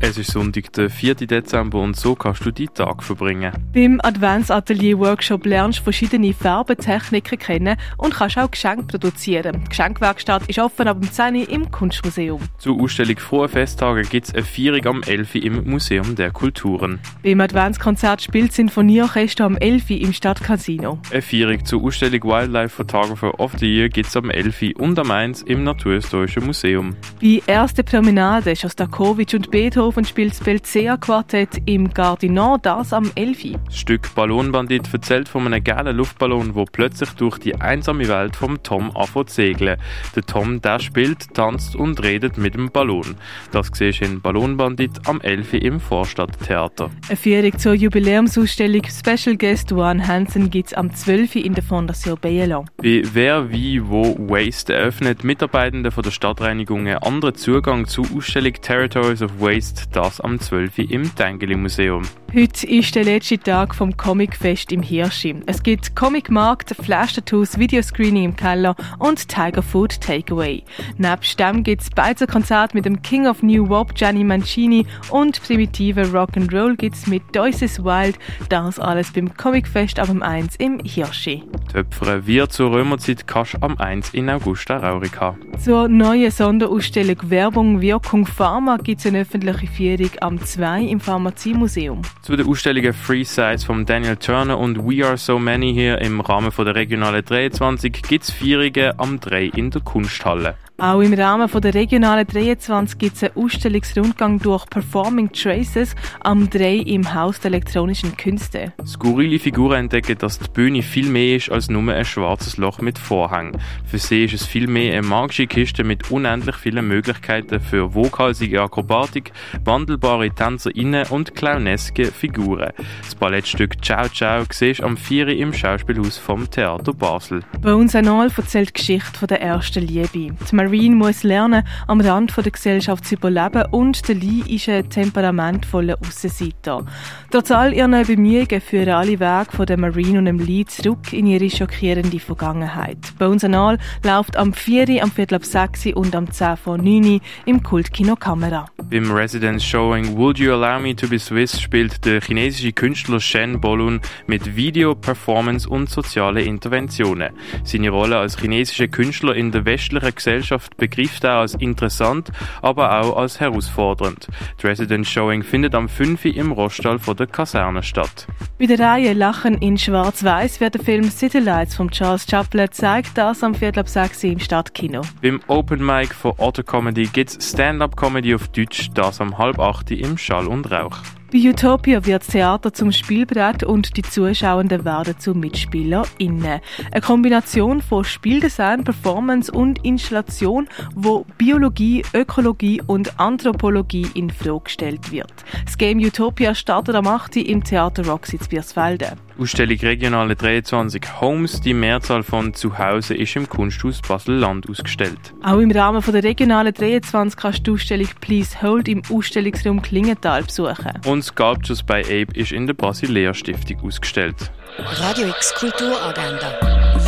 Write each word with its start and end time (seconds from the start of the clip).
Es 0.00 0.16
ist 0.16 0.30
Sonntag, 0.30 0.72
der 0.74 0.90
4. 0.90 1.16
Dezember 1.16 1.80
und 1.80 1.96
so 1.96 2.14
kannst 2.14 2.46
du 2.46 2.52
deinen 2.52 2.72
Tag 2.72 3.02
verbringen. 3.02 3.52
Beim 3.74 4.00
Advanced 4.04 4.50
Workshop 4.96 5.44
lernst 5.44 5.80
du 5.80 5.82
verschiedene 5.82 6.32
Farbentechniken 6.32 7.36
kennen 7.36 7.76
und 7.96 8.14
kannst 8.14 8.38
auch 8.38 8.48
Geschenke 8.48 8.84
produzieren. 8.84 9.62
Die 9.64 9.68
Geschenkwerkstatt 9.70 10.46
ist 10.46 10.60
offen 10.60 10.86
ab 10.86 11.00
dem 11.00 11.10
10 11.10 11.34
Uhr 11.34 11.48
im 11.48 11.70
Kunstmuseum. 11.72 12.40
Zur 12.58 12.80
Ausstellung 12.80 13.18
Frohe 13.18 13.48
Festtage 13.48 14.02
gibt 14.02 14.28
es 14.28 14.34
eine 14.34 14.44
Feierung 14.44 14.86
am 14.86 15.02
11 15.02 15.34
Uhr 15.34 15.42
im 15.42 15.68
Museum 15.68 16.14
der 16.14 16.30
Kulturen. 16.30 17.00
Beim 17.24 17.40
Adventskonzert 17.40 18.22
spielt 18.22 18.52
Sinfonieorchester 18.52 19.46
am 19.46 19.56
11 19.56 19.90
Uhr 19.90 20.00
im 20.00 20.12
Stadtcasino. 20.12 21.00
Eine 21.10 21.22
Feierung 21.22 21.64
zur 21.64 21.82
Ausstellung 21.82 22.22
Wildlife 22.22 22.68
Photographer 22.68 23.40
of 23.40 23.52
the 23.58 23.66
Year 23.66 23.88
gibt 23.88 24.06
es 24.06 24.16
am 24.16 24.30
11 24.30 24.62
Uhr 24.62 24.80
und 24.80 24.96
am 25.00 25.10
1 25.10 25.42
im 25.42 25.64
Naturhistorischen 25.64 26.46
Museum. 26.46 26.94
Bei 27.20 27.42
Erste 27.48 27.82
Promenade 27.82 28.54
Shostakovich 28.54 29.34
und 29.34 29.50
Beethoven 29.50 29.87
Beethoven 29.88 30.04
spielt 30.04 30.32
das 30.32 30.40
Belzea-Quartett 30.40 31.62
im 31.64 31.88
Gardinon, 31.88 32.58
das 32.60 32.92
am 32.92 33.10
11. 33.14 33.54
Das 33.64 33.74
Stück 33.74 34.14
Ballonbandit 34.14 34.92
erzählt 34.92 35.30
von 35.30 35.46
einem 35.46 35.64
gelben 35.64 35.96
Luftballon, 35.96 36.52
der 36.54 36.64
plötzlich 36.70 37.08
durch 37.12 37.38
die 37.38 37.58
einsame 37.58 38.06
Welt 38.06 38.36
vom 38.36 38.62
Tom 38.62 38.94
anfängt 38.94 39.30
segeln. 39.30 39.80
Der 40.14 40.24
Tom, 40.24 40.60
der 40.60 40.78
spielt, 40.80 41.32
tanzt 41.32 41.74
und 41.74 42.02
redet 42.02 42.36
mit 42.36 42.52
dem 42.52 42.70
Ballon. 42.70 43.14
Das 43.50 43.70
siehst 43.72 44.02
du 44.02 44.04
in 44.04 44.20
Ballonbandit 44.20 44.90
am 45.06 45.22
11. 45.22 45.54
im 45.54 45.80
Vorstadttheater. 45.80 46.90
Eine 47.08 47.16
Führung 47.16 47.58
zur 47.58 47.72
Jubiläumsausstellung 47.72 48.82
Special 48.84 49.38
Guest 49.38 49.72
One 49.72 50.06
Hansen 50.06 50.50
gibt 50.50 50.68
es 50.68 50.74
am 50.74 50.94
12. 50.94 51.36
in 51.36 51.54
der 51.54 51.64
Fondation 51.64 52.18
Bayelon. 52.20 52.66
Bei 52.76 53.00
Wer, 53.14 53.50
Wie, 53.50 53.82
Wo, 53.88 54.14
Waste 54.18 54.74
eröffnet 54.74 55.24
Mitarbeitende 55.24 55.90
von 55.90 56.02
der 56.02 56.10
Stadtreinigung 56.10 56.80
einen 56.80 56.98
anderen 56.98 57.34
Zugang 57.36 57.86
zur 57.86 58.04
Ausstellung 58.14 58.52
Territories 58.52 59.22
of 59.22 59.40
Waste 59.40 59.77
das 59.92 60.20
am 60.20 60.40
12. 60.40 60.78
im 60.90 61.14
Tengeli 61.14 61.56
Museum. 61.56 62.02
Heute 62.34 62.66
ist 62.66 62.94
der 62.94 63.04
letzte 63.04 63.38
Tag 63.38 63.74
vom 63.74 63.96
Comicfest 63.96 64.70
im 64.70 64.82
Hirschi. 64.82 65.36
Es 65.46 65.62
gibt 65.62 65.96
Comicmarkt, 65.96 66.76
Flash-Tattoos, 66.76 67.58
Videoscreening 67.58 68.24
im 68.24 68.36
Keller 68.36 68.76
und 68.98 69.28
Tiger 69.28 69.62
Food 69.62 69.98
Takeaway. 70.00 70.62
Nebst 70.98 71.40
dem 71.40 71.62
gibt 71.62 71.82
es 71.82 71.90
beide 71.90 72.26
Konzerte 72.26 72.76
mit 72.76 72.84
dem 72.84 73.00
King 73.00 73.26
of 73.26 73.42
New 73.42 73.68
Wop, 73.70 73.94
Gianni 73.94 74.24
Mancini 74.24 74.86
und 75.08 75.42
primitive 75.42 76.02
Rock'n'Roll 76.02 76.76
gibt 76.76 76.96
es 76.96 77.06
mit 77.06 77.22
Deuces 77.32 77.82
Wild. 77.82 78.18
Das 78.50 78.78
alles 78.78 79.10
beim 79.12 79.34
Comicfest 79.34 79.98
ab 79.98 80.08
dem 80.08 80.22
1 80.22 80.56
im 80.56 80.80
Hirschi. 80.84 81.44
Töpfere 81.72 82.26
wir 82.26 82.50
zur 82.50 82.72
Römerzeit 82.72 83.26
kannst 83.26 83.62
am 83.62 83.78
1 83.78 84.10
in 84.10 84.28
Augusta 84.28 84.76
Raurica. 84.76 85.36
Zur 85.58 85.88
neuen 85.88 86.30
Sonderausstellung 86.30 87.16
Werbung, 87.30 87.80
Wirkung, 87.80 88.26
Pharma 88.26 88.76
gibt 88.76 89.00
es 89.00 89.06
eine 89.06 89.20
öffentliche 89.20 89.67
Führung 89.68 90.10
am 90.20 90.40
2 90.40 90.82
im 90.82 91.00
Pharmaziemuseum. 91.00 92.02
Zu 92.22 92.36
den 92.36 92.46
Ausstellungen 92.46 92.92
Free 92.92 93.24
Size 93.24 93.64
von 93.64 93.86
Daniel 93.86 94.16
Turner 94.16 94.58
und 94.58 94.78
We 94.78 95.06
Are 95.06 95.16
So 95.16 95.38
Many 95.38 95.72
hier 95.72 95.98
im 96.00 96.20
Rahmen 96.20 96.50
der 96.56 96.74
Regionale 96.74 97.22
23 97.22 98.02
gibt 98.02 98.24
es 98.24 98.30
Feierungen 98.30 98.98
am 98.98 99.20
3 99.20 99.44
in 99.54 99.70
der 99.70 99.82
Kunsthalle. 99.82 100.56
Auch 100.80 101.00
im 101.00 101.12
Rahmen 101.12 101.50
der 101.60 101.74
Regionalen 101.74 102.24
23 102.24 102.98
gibt 102.98 103.16
es 103.16 103.24
einen 103.24 103.44
Ausstellungsrundgang 103.44 104.38
durch 104.38 104.64
Performing 104.66 105.32
Traces 105.32 105.96
am 106.20 106.48
3 106.48 106.76
im 106.76 107.14
Haus 107.14 107.40
der 107.40 107.50
elektronischen 107.50 108.16
Künste. 108.16 108.72
Skurrile 108.86 109.40
Figuren 109.40 109.80
entdecken, 109.80 110.16
dass 110.18 110.38
die 110.38 110.48
Bühne 110.48 110.82
viel 110.82 111.08
mehr 111.08 111.34
ist 111.34 111.50
als 111.50 111.68
nur 111.68 111.92
ein 111.92 112.04
schwarzes 112.04 112.58
Loch 112.58 112.78
mit 112.78 112.96
Vorhang. 112.96 113.58
Für 113.86 113.98
sie 113.98 114.26
ist 114.26 114.34
es 114.34 114.46
viel 114.46 114.68
mehr 114.68 114.92
eine 114.92 115.02
magische 115.02 115.48
Kiste 115.48 115.82
mit 115.82 116.12
unendlich 116.12 116.54
vielen 116.54 116.86
Möglichkeiten 116.86 117.58
für 117.58 117.92
woghalsige 117.94 118.62
Akrobatik, 118.62 119.32
wandelbare 119.64 120.30
TänzerInnen 120.30 121.06
und 121.10 121.34
clowneske 121.34 122.06
Figuren. 122.06 122.72
Das 123.02 123.14
Ballettstück 123.14 123.84
Ciao 123.84 124.08
Ciao 124.08 124.44
siehst 124.50 124.82
am 124.82 124.96
4 124.96 125.28
im 125.28 125.52
Schauspielhaus 125.52 126.18
vom 126.18 126.50
Theater 126.50 126.92
Basel. 126.92 127.42
Bei 127.60 127.74
uns 127.74 127.94
einmal 127.94 128.30
erzählt 128.36 128.70
die 128.70 128.72
Geschichte 128.74 129.26
der 129.26 129.40
ersten 129.40 129.86
Liebe. 129.86 130.08
Die 130.50 130.54
Marine 130.54 130.96
muss 130.96 131.22
lernen, 131.22 131.64
am 131.86 132.00
Rand 132.00 132.36
der 132.36 132.50
Gesellschaft 132.50 133.04
zu 133.04 133.14
überleben 133.14 133.64
und 133.70 134.08
der 134.08 134.14
Lee 134.14 134.42
ist 134.48 134.68
ein 134.68 134.88
temperamentvoller 134.88 135.96
Aussenseiter. 136.00 136.84
Trotz 137.30 137.50
all 137.50 137.74
ihren 137.74 137.90
Bemühungen 137.90 138.60
führen 138.60 138.90
alle 138.90 139.20
Wege 139.20 139.50
von 139.50 139.66
der 139.66 139.78
Marine 139.78 140.18
und 140.18 140.24
dem 140.26 140.38
Lee 140.38 140.64
zurück 140.64 141.12
in 141.12 141.26
ihre 141.26 141.50
schockierende 141.50 142.20
Vergangenheit. 142.20 142.98
Bei 143.18 143.26
uns 143.26 143.44
Anal 143.44 143.78
läuft 144.04 144.36
am 144.36 144.52
4., 144.52 145.02
am 145.02 145.10
Viertel 145.10 145.36
ab 145.36 145.44
6 145.44 145.86
und 145.94 146.14
am 146.14 146.30
10 146.30 146.56
vor 146.56 146.78
9 146.78 147.20
im 147.46 147.62
Kultkino 147.62 148.16
Kamera. 148.16 148.66
Beim 148.90 149.10
Residence 149.48 149.64
Showing 149.64 150.18
Would 150.18 150.38
You 150.38 150.52
Allow 150.52 150.78
Me 150.78 150.94
to 150.94 151.08
Be 151.08 151.18
Swiss 151.18 151.58
spielt 151.58 152.04
der 152.04 152.20
chinesische 152.20 152.72
Künstler 152.72 153.18
Shen 153.18 153.58
Bolun 153.62 154.02
mit 154.26 154.56
Video, 154.56 154.94
Performance 154.94 155.66
und 155.66 155.88
sozialen 155.88 156.44
Interventionen. 156.44 157.32
Seine 157.64 157.88
Rolle 157.88 158.18
als 158.18 158.38
chinesischer 158.38 158.88
Künstler 158.88 159.34
in 159.34 159.50
der 159.50 159.64
westlichen 159.64 160.14
Gesellschaft 160.14 160.76
begreift 160.76 161.24
er 161.24 161.38
als 161.38 161.54
interessant, 161.54 162.30
aber 162.60 163.00
auch 163.00 163.16
als 163.16 163.40
herausfordernd. 163.40 164.28
Die 164.60 164.66
Residence 164.66 165.08
Showing 165.08 165.42
findet 165.42 165.74
am 165.74 165.88
5. 165.88 166.26
im 166.26 166.52
Rostall 166.52 166.98
von 166.98 167.16
der 167.16 167.26
Kaserne 167.26 167.82
statt. 167.82 168.26
Bei 168.58 168.66
der 168.66 168.78
Reihe 168.78 169.14
Lachen 169.14 169.56
in 169.62 169.78
Schwarz-Weiß 169.78 170.60
wird 170.60 170.74
der 170.74 170.82
Film 170.82 171.04
City 171.04 171.38
Lights 171.38 171.74
von 171.74 171.90
Charles 171.90 172.26
Chaplin 172.28 172.68
zeigt, 172.70 173.16
das 173.16 173.42
am 173.42 173.54
Viertel 173.54 173.80
ab 173.80 173.88
6 173.88 174.24
im 174.24 174.40
Stadtkino. 174.40 175.00
Beim 175.22 175.40
Open 175.46 175.84
Mic 175.86 176.12
von 176.12 176.34
Otto 176.36 176.62
Comedy 176.62 177.06
gibt 177.06 177.30
es 177.30 177.50
Stand-Up-Comedy 177.50 178.34
auf 178.34 178.48
Deutsch, 178.48 178.90
das 178.92 179.22
am 179.22 179.37
halb 179.38 179.60
8 179.60 179.92
im 179.92 180.18
Schall 180.18 180.46
und 180.48 180.70
Rauch. 180.70 180.98
Bei 181.30 181.40
Utopia 181.40 182.06
wird 182.06 182.22
das 182.22 182.28
Theater 182.28 182.72
zum 182.72 182.90
Spielbrett 182.90 183.62
und 183.62 183.98
die 183.98 184.02
Zuschauenden 184.02 184.86
werden 184.86 185.18
zu 185.18 185.34
MitspielerInnen. 185.34 186.60
Eine 186.90 187.00
Kombination 187.02 187.82
von 187.82 188.02
Spieldesign, 188.02 188.82
Performance 188.82 189.52
und 189.52 189.84
Installation, 189.84 190.68
wo 190.94 191.26
Biologie, 191.36 192.02
Ökologie 192.14 192.80
und 192.86 193.20
Anthropologie 193.20 194.06
in 194.14 194.30
Frage 194.30 194.64
gestellt 194.64 195.12
wird. 195.12 195.32
Das 195.66 195.76
Game 195.76 195.98
Utopia 195.98 196.54
startet 196.54 196.94
am 196.94 197.06
8. 197.06 197.36
im 197.36 197.62
Theater 197.62 198.06
Roxy 198.06 198.38
zu 198.38 198.48
Biersfelde. 198.48 199.12
Ausstellung 199.38 199.78
Regionale 199.78 200.34
23 200.34 201.20
Homes, 201.20 201.60
die 201.60 201.72
Mehrzahl 201.72 202.24
von 202.24 202.54
Zuhause, 202.54 203.14
ist 203.14 203.36
im 203.36 203.48
Kunsthaus 203.48 204.00
Basel-Land 204.02 204.68
ausgestellt. 204.68 205.32
Auch 205.44 205.58
im 205.58 205.70
Rahmen 205.70 206.02
von 206.02 206.12
der 206.12 206.24
Regionale 206.24 206.72
23 206.72 207.38
kannst 207.38 207.58
du 207.60 207.62
die 207.62 207.70
Ausstellung 207.72 208.08
Please 208.20 208.60
Hold 208.62 208.88
im 208.88 209.02
Ausstellungsraum 209.08 209.80
Klingenthal 209.80 210.42
besuchen. 210.42 210.92
Und 211.06 211.17
Sculptures 211.22 211.82
by 211.82 212.00
Ape 212.00 212.32
ist 212.34 212.52
in 212.52 212.66
der 212.66 212.74
Basilea 212.74 213.32
Stiftung 213.34 213.80
ausgestellt. 213.84 214.50
Radio 214.78 215.28
X 215.28 215.54
Kulturagenda. 215.54 216.52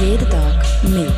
Jeden 0.01 0.29
Tag 0.29 0.65
mehr. 0.85 1.11